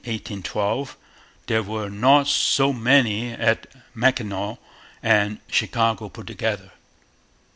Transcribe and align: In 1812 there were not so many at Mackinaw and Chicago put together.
In 0.03 0.13
1812 0.13 0.97
there 1.45 1.61
were 1.61 1.87
not 1.87 2.25
so 2.25 2.73
many 2.73 3.29
at 3.33 3.67
Mackinaw 3.93 4.55
and 5.03 5.37
Chicago 5.47 6.09
put 6.09 6.25
together. 6.25 6.71